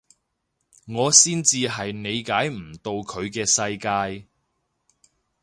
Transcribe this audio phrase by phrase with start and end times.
[0.87, 4.25] 我先至係理解唔到佢嘅世界